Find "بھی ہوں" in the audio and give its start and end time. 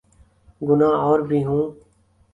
1.19-1.63